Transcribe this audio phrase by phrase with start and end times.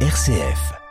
[0.00, 0.85] RCF.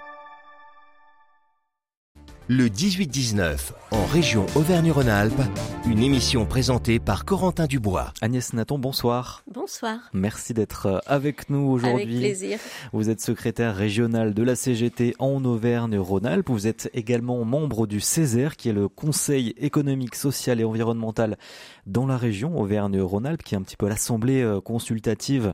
[2.47, 5.41] Le 18-19, en région Auvergne-Rhône-Alpes,
[5.89, 8.13] une émission présentée par Corentin Dubois.
[8.21, 9.41] Agnès Naton, bonsoir.
[9.51, 9.97] Bonsoir.
[10.13, 12.17] Merci d'être euh, avec nous aujourd'hui.
[12.17, 12.59] Avec plaisir.
[12.93, 16.47] Vous êtes secrétaire régional de la CGT en Auvergne-Rhône-Alpes.
[16.47, 21.39] Vous êtes également membre du Césaire, qui est le Conseil économique, social et environnemental
[21.87, 25.53] dans la région Auvergne-Rhône-Alpes, qui est un petit peu l'assemblée euh, consultative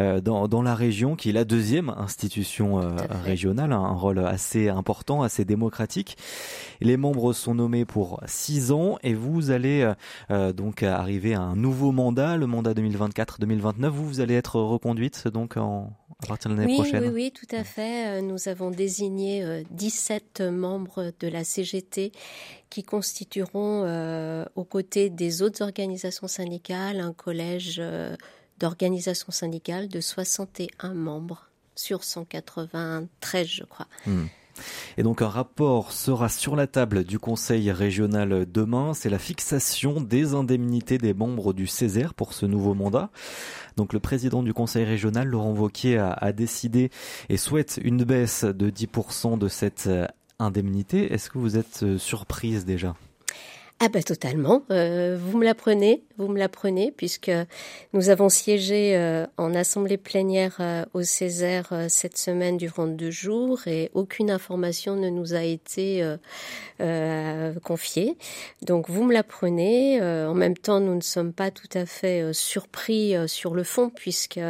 [0.00, 2.80] euh, dans, dans, la région, qui est la deuxième institution
[3.22, 6.16] régionale, un rôle assez important, assez démocratique.
[6.80, 9.94] Les membres sont nommés pour six ans et vous allez euh,
[10.30, 13.88] euh, donc arriver à un nouveau mandat, le mandat 2024-2029.
[13.88, 17.04] Vous, vous allez être reconduite donc en, à partir de l'année prochaine.
[17.04, 18.18] Oui, oui, tout à fait.
[18.18, 22.10] Euh, nous avons désigné 17 membres de la CGT
[22.68, 23.82] qui constitueront
[24.56, 27.80] aux côtés des autres organisations syndicales un collège
[28.58, 33.86] d'organisations syndicales de 61 membres sur 193, je crois.
[34.06, 34.26] Hmm.
[34.96, 38.94] Et donc un rapport sera sur la table du Conseil régional demain.
[38.94, 43.10] C'est la fixation des indemnités des membres du Césaire pour ce nouveau mandat.
[43.76, 46.90] Donc le président du Conseil régional, Laurent Vauquier, a, décidé
[47.28, 49.88] et souhaite une baisse de 10% de cette
[50.38, 51.12] indemnité.
[51.12, 52.94] Est-ce que vous êtes euh, surprise déjà?
[53.84, 54.62] Ah ben totalement.
[54.70, 57.30] Euh, vous me l'apprenez, vous me l'apprenez, puisque
[57.92, 63.66] nous avons siégé euh, en assemblée plénière euh, au Césaire cette semaine durant deux jours
[63.66, 66.04] et aucune information ne nous a été
[67.62, 68.16] confiée.
[68.62, 70.00] Donc vous me l'apprenez.
[70.00, 74.40] en même temps, nous ne sommes pas tout à fait surpris sur le fond, puisque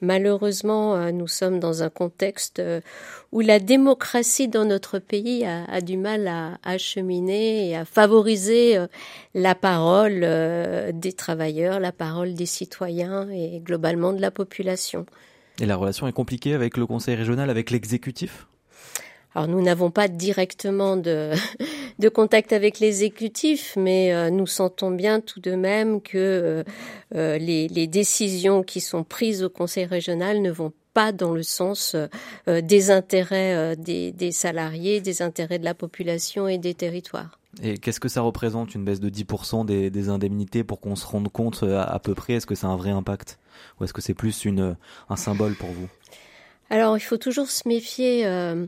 [0.00, 2.60] malheureusement, nous sommes dans un contexte
[3.32, 8.76] où la démocratie dans notre pays a, du mal à, à cheminer et à favoriser
[8.76, 8.86] euh,
[9.34, 15.04] la parole euh, des travailleurs, la parole des citoyens et globalement de la population.
[15.60, 18.46] Et la relation est compliquée avec le Conseil régional, avec l'exécutif?
[19.34, 21.32] Alors nous n'avons pas directement de,
[21.98, 26.64] de contact avec l'exécutif, mais euh, nous sentons bien tout de même que
[27.12, 31.96] les, les, décisions qui sont prises au Conseil régional ne vont pas dans le sens
[32.46, 37.38] des intérêts des, des salariés, des intérêts de la population et des territoires.
[37.60, 41.28] Et qu'est-ce que ça représente une baisse de 10% des, indemnités pour qu'on se rende
[41.28, 42.34] compte euh, à, peu près?
[42.34, 43.38] Est-ce que c'est un vrai impact?
[43.78, 44.76] Ou est-ce que c'est plus une,
[45.10, 45.88] un symbole pour vous?
[46.70, 48.66] Alors il faut toujours se méfier euh,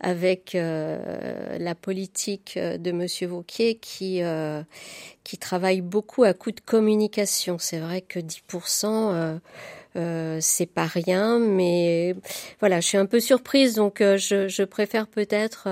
[0.00, 4.62] avec euh, la politique de Monsieur Vauquier qui euh,
[5.24, 7.58] qui travaille beaucoup à coup de communication.
[7.58, 9.40] C'est vrai que 10%
[9.96, 12.14] euh, c'est pas rien, mais
[12.60, 15.68] voilà, je suis un peu surprise, donc euh, je, je, préfère peut-être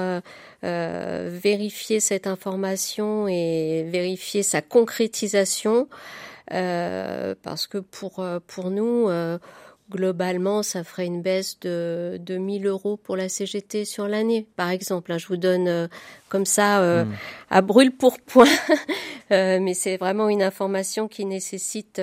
[0.65, 5.89] euh, vérifier cette information et vérifier sa concrétisation,
[6.49, 9.09] parce que pour pour nous
[9.91, 14.71] globalement, ça ferait une baisse de, de 1000 euros pour la CGT sur l'année, par
[14.71, 15.17] exemple.
[15.19, 15.89] Je vous donne
[16.29, 17.13] comme ça hmm.
[17.51, 18.49] à brûle pour point,
[19.31, 22.01] mais c'est vraiment une information qui nécessite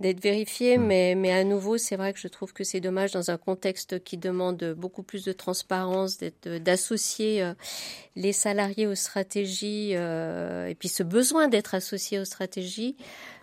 [0.00, 0.86] d'être vérifié, hmm.
[0.86, 4.02] mais, mais à nouveau, c'est vrai que je trouve que c'est dommage dans un contexte
[4.02, 7.52] qui demande beaucoup plus de transparence, d'associer euh,
[8.16, 12.96] les salariés aux stratégies, euh, et puis ce besoin d'être associé aux stratégies,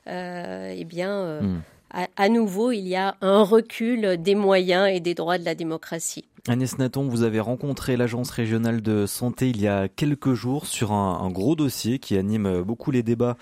[0.07, 1.61] euh, eh bien, hmm.
[1.91, 6.25] À, nouveau, il y a un recul des moyens et des droits de la démocratie.
[6.47, 10.93] Agnès Naton, vous avez rencontré l'Agence régionale de santé il y a quelques jours sur
[10.93, 13.35] un, un, gros dossier qui anime beaucoup les débats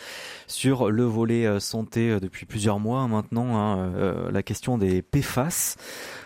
[0.47, 5.03] sur le volet euh, santé euh, depuis plusieurs mois maintenant, hein, euh, la question des
[5.03, 5.75] PFAS.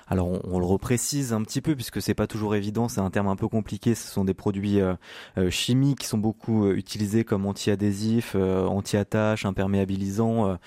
[0.09, 3.09] Alors on, on, le reprécise un petit peu puisque c'est pas toujours évident, c'est un
[3.11, 3.95] terme un peu compliqué.
[3.95, 4.95] Ce sont des produits euh,
[5.37, 10.57] euh chimiques qui sont beaucoup euh, utilisés comme anti-adhésifs, euh, anti-attaches, imperméabilisants.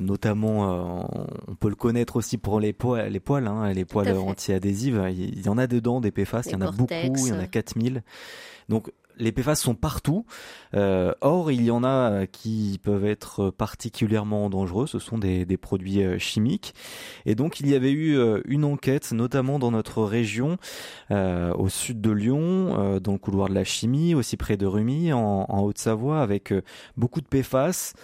[0.00, 1.08] notamment,
[1.48, 4.94] on peut le connaître aussi pour les poils, les poils, hein, les poils anti-adhésifs.
[5.10, 7.38] Il y en a dedans des PFAS, il y en a beaucoup, il y en
[7.38, 8.02] a 4000.
[8.68, 10.24] Donc les PFAS sont partout.
[10.74, 14.86] Euh, or, il y en a qui peuvent être particulièrement dangereux.
[14.86, 16.74] Ce sont des, des produits euh, chimiques.
[17.26, 20.56] Et donc, il y avait eu euh, une enquête, notamment dans notre région,
[21.10, 24.66] euh, au sud de Lyon, euh, dans le couloir de la chimie, aussi près de
[24.66, 26.52] Rumi, en, en Haute-Savoie, avec
[26.96, 27.94] beaucoup de PFAS,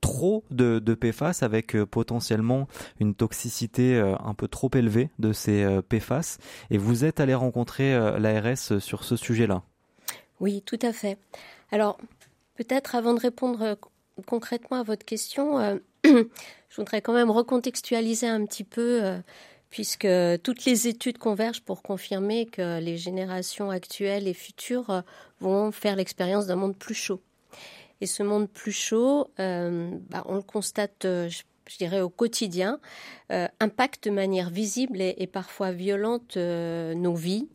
[0.00, 2.68] trop de, de, PFAS, avec potentiellement
[3.00, 6.38] une toxicité un peu trop élevée de ces PFAS.
[6.70, 9.62] Et vous êtes allé rencontrer l'ARS sur ce sujet-là.
[10.40, 11.18] Oui, tout à fait.
[11.70, 11.98] Alors,
[12.54, 13.74] peut-être avant de répondre euh,
[14.26, 19.18] concrètement à votre question, euh, je voudrais quand même recontextualiser un petit peu, euh,
[19.70, 20.08] puisque
[20.42, 25.02] toutes les études convergent pour confirmer que les générations actuelles et futures
[25.40, 27.20] vont faire l'expérience d'un monde plus chaud.
[28.00, 31.04] Et ce monde plus chaud, bah, on le constate
[31.66, 32.78] je dirais au quotidien,
[33.58, 37.48] impactent de manière visible et, parfois violente nos vies,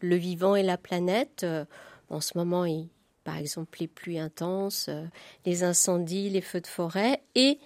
[0.00, 1.44] le vivant et la planète.
[2.12, 2.88] En ce moment, il,
[3.24, 4.90] par exemple les pluies intenses,
[5.44, 7.58] les incendies, les feux de forêt, et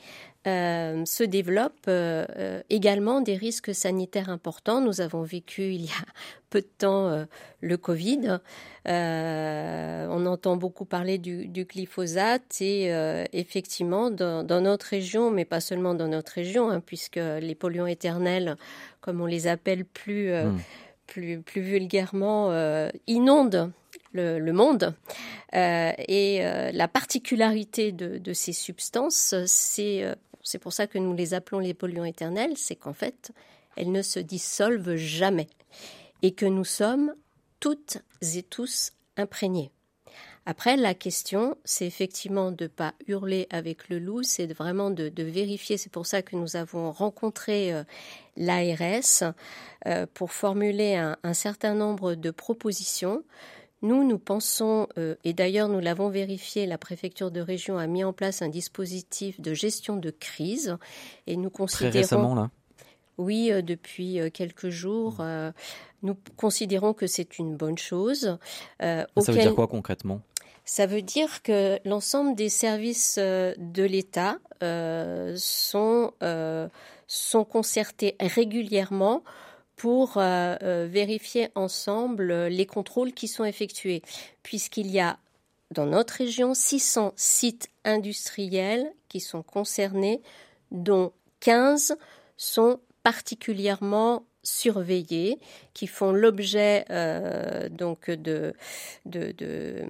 [0.47, 4.81] euh, se développent euh, euh, également des risques sanitaires importants.
[4.81, 6.07] Nous avons vécu il y a
[6.51, 7.27] peu de temps
[7.61, 8.39] le Covid.
[8.87, 12.87] on entend beaucoup parler du, glyphosate et
[13.33, 18.57] effectivement dans, notre région, mais pas seulement dans notre région, hein, puisque les polluants éternels,
[19.01, 20.59] comme on les appelle plus, hmm.
[21.09, 22.53] plus, plus vulgairement,
[23.09, 23.73] inondent
[24.17, 24.95] le, monde.
[25.53, 26.41] et
[26.73, 30.05] la particularité de, ces substances, c'est
[30.47, 33.33] c'est pour ça que nous les appelons les polluants éternels, c'est qu'en fait,
[33.77, 35.49] elles ne se dissolvent jamais
[36.23, 37.15] et que nous sommes
[37.59, 37.99] toutes
[38.35, 39.71] et tous imprégnés.
[40.49, 45.11] Après, la question, c'est effectivement de ne pas hurler avec le loup, c'est vraiment de,
[45.21, 45.77] vérifier.
[45.77, 47.83] C'est pour ça que nous avons rencontré euh,
[48.37, 49.25] l'ARS
[49.87, 53.25] euh, pour formuler un, certain nombre de propositions
[53.83, 58.05] nous, nous pensons, euh, et d'ailleurs nous l'avons vérifié, la préfecture de région a mis
[58.05, 60.77] en place un dispositif de gestion de crise,
[61.27, 61.91] et nous considérons...
[61.91, 62.51] Très récemment, là
[63.19, 65.21] Oui, euh, depuis euh, quelques jours.
[65.21, 65.53] Mmh.
[66.03, 68.39] nous considérons que c'est une bonne chose.
[68.81, 70.23] Ça veut dire quoi concrètement?
[70.65, 74.39] Ça veut dire que l'ensemble des services de l'État
[75.37, 76.13] sont,
[77.07, 79.23] sont concertés régulièrement
[79.77, 84.03] pour euh, euh, vérifier ensemble euh, les contrôles qui sont effectués,
[84.43, 85.19] puisqu'il y a
[85.71, 90.23] dans notre région 600 sites industriels qui sont concernés,
[90.71, 91.97] dont 15
[92.37, 95.39] sont particulièrement surveillés,
[95.75, 96.85] qui font l'objet
[97.71, 98.55] donc de,
[99.07, 99.85] de, de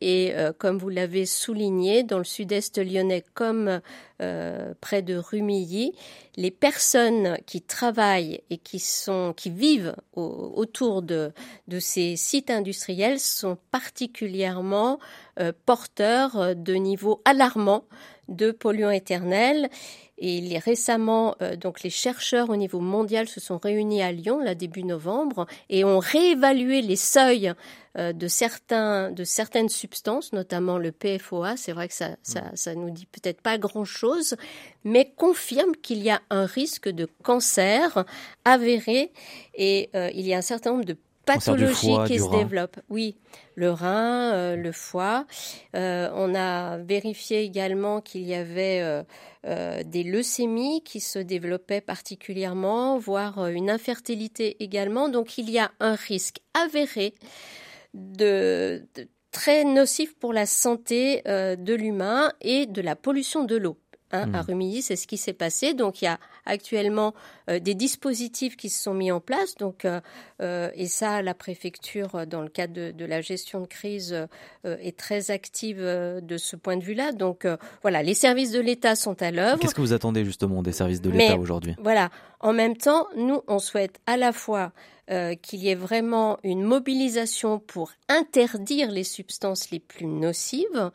[0.00, 3.80] et comme vous l'avez souligné dans le sud-est lyonnais comme
[4.20, 5.92] euh, près de Rumilly,
[6.36, 11.32] les personnes qui travaillent et qui sont qui vivent autour de,
[11.68, 14.98] de ces sites industriels sont particulièrement
[15.66, 17.84] porteurs de niveaux alarmants
[18.28, 19.68] de polluants éternels.
[20.20, 24.40] Et les, récemment, euh, donc les chercheurs au niveau mondial se sont réunis à Lyon,
[24.40, 27.54] là début novembre, et ont réévalué les seuils euh,
[27.96, 31.56] de, certains, de certaines substances, notamment le PFOA.
[31.56, 32.50] C'est vrai que ça, ça, mm.
[32.54, 34.36] ça nous dit peut-être pas grand-chose,
[34.84, 38.04] mais confirme qu'il y a un risque de cancer
[38.44, 39.12] avéré
[39.54, 40.96] et euh, il y a un certain nombre de
[41.28, 42.80] pathologies qui se développent.
[42.88, 43.16] Oui,
[43.54, 45.26] le rein, euh, le foie.
[45.76, 49.04] Euh, on a vérifié également qu'il y avait
[49.46, 55.08] euh, des leucémies qui se développaient particulièrement, voire une infertilité également.
[55.08, 57.14] Donc il y a un risque avéré
[57.98, 58.86] de
[59.30, 63.76] très nocif pour la santé de l'humain et de la pollution de l'eau.
[64.10, 64.46] Hein, à hmm.
[64.46, 65.74] Rumilly, c'est ce qui s'est passé.
[65.74, 67.14] Donc il y a actuellement
[67.50, 69.54] euh, des dispositifs qui se sont mis en place.
[69.56, 70.00] Donc euh,
[70.40, 74.16] euh, et ça, la préfecture, dans le cadre de, la gestion de crise,
[74.64, 77.12] est très active de ce point de vue-là.
[77.12, 77.46] Donc
[77.82, 79.58] voilà, les services de l'État sont à l'œuvre.
[79.60, 81.74] Qu'est-ce que vous attendez justement des services de l'État aujourd'hui?
[81.82, 82.10] Voilà.
[82.40, 84.72] En même temps, nous, on souhaite à la fois
[85.10, 90.90] euh, qu'il y ait vraiment une mobilisation pour interdire les substances les plus nocives.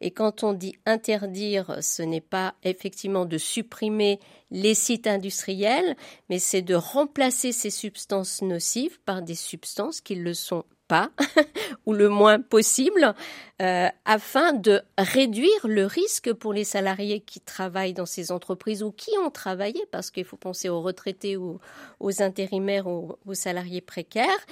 [0.00, 4.20] Et quand on dit interdire, ce n'est pas effectivement de supprimer
[4.50, 5.96] les sites industriels,
[6.28, 11.10] mais c'est de remplacer ces substances nocives par des substances qui le sont pas,
[11.86, 13.14] ou le moins possible,
[13.60, 18.90] euh, afin de réduire le risque pour les salariés qui travaillent dans ces entreprises ou
[18.90, 21.60] qui ont travaillé, parce qu'il faut penser aux retraités ou
[22.00, 24.46] aux intérimaires ou aux salariés précaires,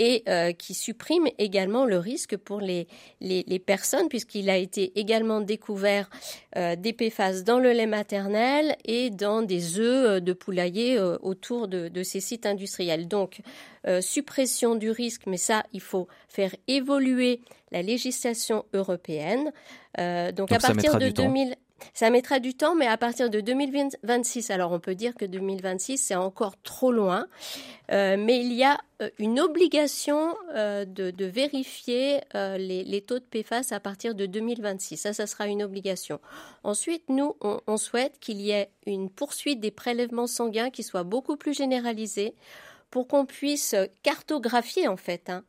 [0.00, 2.88] et euh, qui supprime également le risque pour les,
[3.20, 6.08] les, personnes, puisqu'il a été également découvert
[6.56, 11.88] euh, des PFAS dans le lait maternel et dans des œufs de poulailler autour de,
[11.88, 13.08] de, ces sites industriels.
[13.08, 13.40] Donc,
[14.00, 17.40] suppression du risque, mais ça, il faut faire évoluer
[17.72, 19.52] la législation européenne.
[19.98, 21.56] Euh, donc, à partir de 2000,
[21.94, 25.98] ça mettra du temps, mais à partir de 2026, alors on peut dire que 2026
[25.98, 27.26] c'est encore trop loin,
[27.90, 33.80] euh, mais il y a euh, une obligation de, vérifier les, taux de PFAS à
[33.80, 34.96] partir de 2026.
[34.96, 36.20] Ça, ça sera une obligation.
[36.64, 41.36] Ensuite, nous, on, souhaite qu'il y ait une poursuite des prélèvements sanguins qui soit beaucoup
[41.36, 42.34] plus généralisée
[42.90, 45.30] pour qu'on puisse cartographier en fait.
[45.30, 45.44] Hein,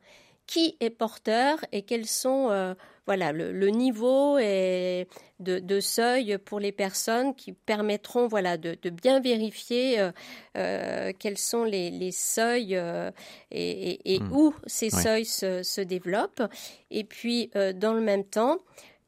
[0.46, 2.74] qui est porteur et quels sont euh,
[3.06, 10.12] voilà le, niveau de, seuil pour les personnes qui permettront voilà de, bien vérifier euh,
[10.56, 12.80] euh, quels sont les, seuils
[13.50, 14.32] et, hmm.
[14.32, 16.42] où ces seuils se, se, développent
[16.90, 18.58] et puis dans le même temps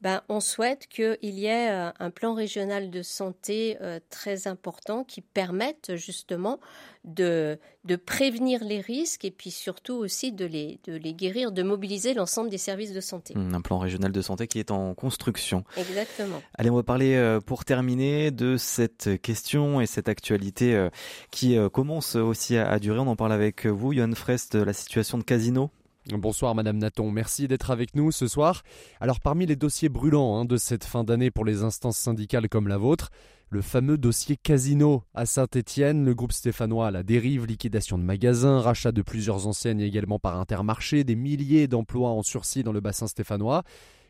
[0.05, 3.75] ben, on souhaite qu'il y ait un plan régional de santé
[4.11, 6.59] très important qui permette justement
[7.05, 11.63] de, de prévenir les risques et puis surtout aussi de les, de les guérir, de
[11.63, 13.35] mobiliser l'ensemble des services de santé.
[13.35, 15.63] Mmh, un plan régional de santé qui est en construction.
[15.77, 16.41] Exactement.
[16.55, 20.89] Allez, on va parler euh, pour terminer de cette question et cette actualité euh,
[21.31, 22.99] qui euh, commence aussi à durer.
[22.99, 25.69] On en parle avec vous, Johan Frest, de la situation de Casino.
[26.11, 28.61] Bonsoir Madame Naton, merci d'être avec nous ce soir.
[29.01, 32.67] Alors parmi les dossiers brûlants hein, de cette fin d'année pour les instances syndicales comme
[32.67, 33.09] la vôtre,
[33.49, 38.59] le fameux dossier Casino à Saint-Étienne, le groupe stéphanois à la dérive, liquidation de magasins,
[38.59, 43.07] rachat de plusieurs enseignes également par Intermarché, des milliers d'emplois en sursis dans le bassin
[43.07, 43.63] stéphanois.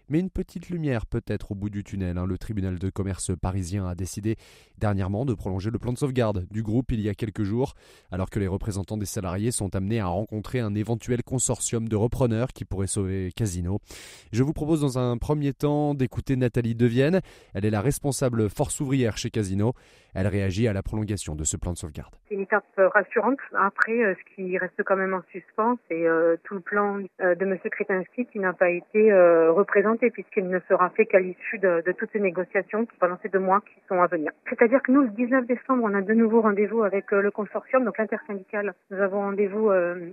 [0.09, 2.17] Mais une petite lumière peut-être au bout du tunnel.
[2.17, 2.25] Hein.
[2.25, 4.35] Le tribunal de commerce parisien a décidé
[4.77, 7.73] dernièrement de prolonger le plan de sauvegarde du groupe il y a quelques jours,
[8.11, 12.49] alors que les représentants des salariés sont amenés à rencontrer un éventuel consortium de repreneurs
[12.49, 13.79] qui pourrait sauver Casino.
[14.31, 17.21] Je vous propose dans un premier temps d'écouter Nathalie Devienne.
[17.53, 19.73] Elle est la responsable force ouvrière chez Casino.
[20.13, 22.15] Elle réagit à la prolongation de ce plan de sauvegarde.
[22.29, 23.37] C'est une étape euh, rassurante.
[23.53, 27.05] Après, euh, ce qui reste quand même en suspens, c'est euh, tout le plan de
[27.19, 27.57] M.
[27.69, 29.13] Kretinsky qui n'a pas été
[29.49, 33.61] représenté puisqu'il ne sera fait qu'à l'issue de, toutes ces négociations pendant ces deux mois
[33.61, 34.31] qui sont à venir.
[34.49, 37.97] C'est-à-dire que nous, le 19 décembre, on a de nouveau rendez-vous avec le consortium, donc
[37.97, 38.73] l'intersyndical.
[38.91, 39.69] Nous avons rendez-vous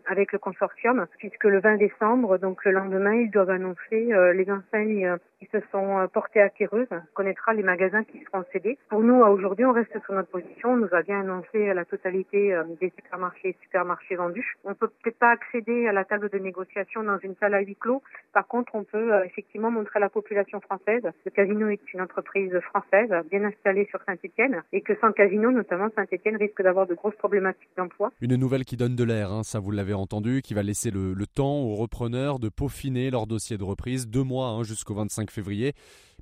[0.06, 5.16] avec le consortium puisque le 20 décembre, donc le lendemain, ils doivent annoncer les enseignes
[5.38, 8.78] qui se sont portées acquéreuses, connaîtra les magasins qui seront cédés.
[8.88, 10.72] Pour nous, aujourd'hui, on reste sur notre position.
[10.72, 14.56] On nous a bien annoncé la totalité euh, des supermarchés et supermarchés vendus.
[14.64, 17.76] On peut peut-être pas accéder à la table de négociation dans une salle à huis
[17.76, 18.02] clos.
[18.32, 22.00] Par contre, on peut euh, effectivement montrer à la population française que Casino est une
[22.00, 26.94] entreprise française bien installée sur Saint-Etienne et que sans Casino, notamment Saint-Etienne risque d'avoir de
[26.94, 28.12] grosses problématiques d'emploi.
[28.20, 31.14] Une nouvelle qui donne de l'air, hein, ça vous l'avez entendu, qui va laisser le,
[31.34, 35.72] temps aux repreneurs de peaufiner leur dossier de reprise, deux mois hein, jusqu'au 25 février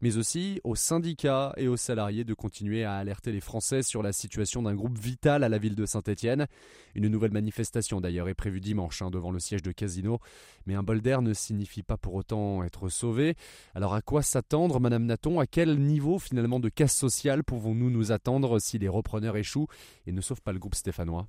[0.00, 4.12] mais aussi aux syndicats et aux salariés de continuer à alerter les Français sur la
[4.12, 6.46] situation d'un groupe vital à la ville de Saint-Étienne.
[6.94, 10.18] Une nouvelle manifestation d'ailleurs est prévue dimanche hein, devant le siège de Casino,
[10.66, 13.34] mais un bol d'air ne signifie pas pour autant être sauvé.
[13.74, 18.12] Alors à quoi s'attendre, Madame Naton À quel niveau finalement de casse sociale pouvons-nous nous
[18.12, 19.68] attendre si les repreneurs échouent
[20.06, 21.28] et ne sauvent pas le groupe stéphanois?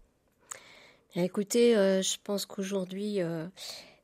[1.16, 3.46] Écoutez, euh, je pense qu'aujourd'hui, euh,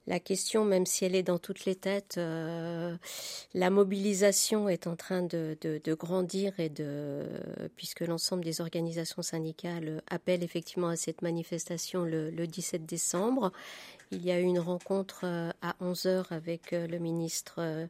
[0.07, 2.95] la question, même si elle est dans toutes les têtes, euh,
[3.53, 5.57] la mobilisation est en train de,
[5.99, 7.25] grandir et de,
[7.75, 13.51] puisque l'ensemble des organisations syndicales appellent effectivement à cette manifestation le, le 17 décembre.
[14.11, 17.89] Il y a eu une rencontre euh, à 11 heures avec euh, le ministre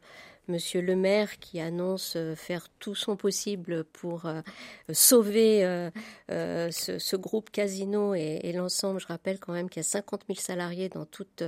[0.50, 4.42] Monsieur le maire qui annonce euh, faire tout son possible pour euh,
[4.94, 9.02] sauver euh, ce, groupe Casino et, l'ensemble.
[9.02, 11.44] Je rappelle quand même qu'il y a 50 000 salariés dans toute,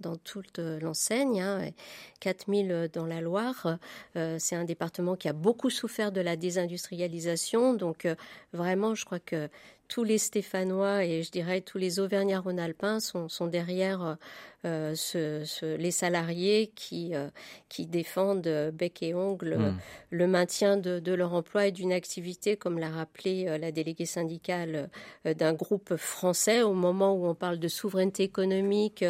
[0.00, 1.70] dans toute l'enseigne, hein,
[2.18, 3.78] 4 000 dans la Loire.
[4.14, 7.74] C'est un département qui a beaucoup souffert de la désindustrialisation.
[7.74, 8.08] Donc
[8.52, 9.48] vraiment, je crois que
[9.92, 14.16] tous les Stéphanois et je dirais tous les Auvergnats-Rhône-Alpins sont, sont, derrière
[14.64, 17.28] euh, ce, les salariés qui, euh,
[17.68, 19.78] qui défendent bec et ongle hmm.
[20.10, 24.06] le maintien de, de, leur emploi et d'une activité, comme l'a rappelé euh, la déléguée
[24.06, 24.88] syndicale
[25.24, 29.04] d'un groupe français, au moment où on parle de souveraineté économique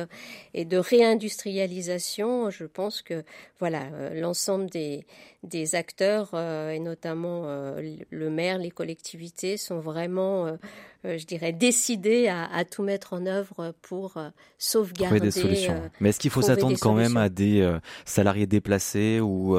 [0.54, 2.50] et de réindustrialisation.
[2.50, 3.24] Je pense que
[3.58, 5.06] voilà l'ensemble des,
[5.42, 7.46] des acteurs et notamment
[8.10, 10.56] le maire, les collectivités sont vraiment euh,
[11.04, 14.28] je dirais, décidé à, tout mettre en œuvre pour euh,
[14.58, 15.20] sauvegarder.
[15.20, 15.74] des solutions.
[15.74, 17.68] Euh, Mais est-ce qu'il faut s'attendre quand même à des
[18.04, 19.56] salariés déplacés ou,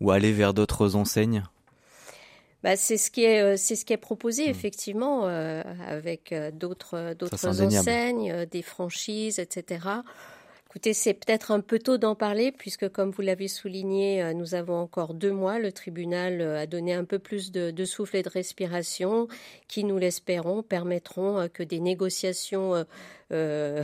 [0.00, 1.42] ou aller vers d'autres enseignes?
[2.62, 4.50] Bah, c'est ce qui est c'est ce qui est proposé hmm.
[4.50, 9.78] effectivement avec d'autres d'autres enseignes, des franchises, etc.
[10.70, 14.54] Écoutez, c'est peut-être un peu tôt d'en parler puisque, comme vous l'avez souligné, euh, nous
[14.54, 15.58] avons encore deux mois.
[15.58, 19.26] Le tribunal euh, a donné un peu plus de, souffle et de respiration
[19.66, 22.86] qui, nous l'espérons, permettront euh, que des négociations
[23.32, 23.82] hmm.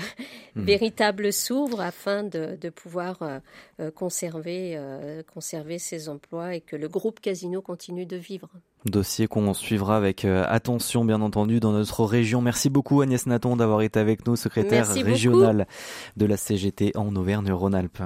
[0.55, 3.41] véritables s'ouvrent afin de, pouvoir
[3.97, 4.81] conserver,
[5.33, 8.49] conserver ces emplois et que le groupe Casino continue de vivre.
[8.91, 12.41] Dossier qu'on suivra avec euh, attention, bien entendu, dans notre région.
[12.41, 15.67] Merci beaucoup Agnès Naton d'avoir été avec nous, secrétaire régionale
[16.17, 18.03] de la CGT en Auvergne-Rhône-Alpes.